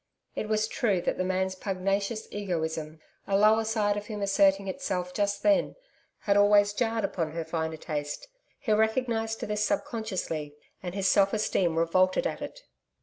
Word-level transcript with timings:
It 0.33 0.49
was 0.49 0.67
true 0.67 0.99
that 1.01 1.19
the 1.19 1.23
man's 1.23 1.53
pugnacious 1.53 2.27
egoism 2.31 2.99
a 3.27 3.37
lower 3.37 3.63
side 3.63 3.97
of 3.97 4.07
him 4.07 4.23
asserting 4.23 4.67
itself 4.67 5.13
just 5.13 5.43
then 5.43 5.75
had 6.21 6.35
always 6.35 6.73
jarred 6.73 7.05
upon 7.05 7.33
her 7.33 7.45
finer 7.45 7.77
taste. 7.77 8.27
He 8.59 8.71
recognised 8.73 9.41
this 9.41 9.63
subconsciously, 9.63 10.55
and 10.81 10.95
his 10.95 11.07
self 11.07 11.33
esteem 11.33 11.77
revolted 11.77 12.25
at 12.25 12.41
it. 12.41 12.61